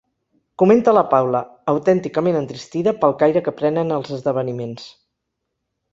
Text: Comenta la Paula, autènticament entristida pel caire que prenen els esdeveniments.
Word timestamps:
Comenta 0.61 0.93
la 0.97 1.03
Paula, 1.11 1.41
autènticament 1.75 2.39
entristida 2.41 2.95
pel 3.03 3.15
caire 3.23 3.47
que 3.49 3.57
prenen 3.61 3.97
els 3.99 4.11
esdeveniments. 4.19 4.93